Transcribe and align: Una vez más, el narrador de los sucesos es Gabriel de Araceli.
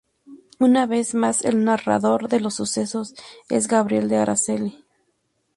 Una 0.57 0.87
vez 0.87 1.13
más, 1.13 1.45
el 1.45 1.63
narrador 1.63 2.27
de 2.27 2.39
los 2.39 2.55
sucesos 2.55 3.13
es 3.49 3.67
Gabriel 3.67 4.09
de 4.09 4.17
Araceli. 4.17 4.83